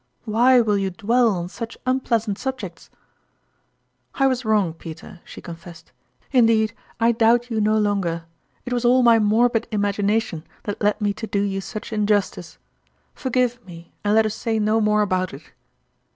[0.25, 2.89] Why will you dwell on such un pleasant subjects?""
[4.15, 5.91] I was wrong, Peter," she confessed"
[6.31, 8.23] in deed, I doubt you no longer.
[8.65, 11.93] It was all my morbid imagination that led me to do you JJcriobic 113 such
[11.93, 12.57] injustice.
[13.13, 15.43] Forgive me, and let us say no more about it